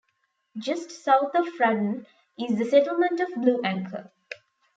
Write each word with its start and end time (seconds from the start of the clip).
Just 0.57 0.89
south 1.03 1.35
of 1.35 1.45
Fraddon 1.49 2.07
is 2.35 2.57
the 2.57 2.65
settlement 2.65 3.19
of 3.19 3.29
Blue 3.35 3.61
Anchor. 3.63 4.11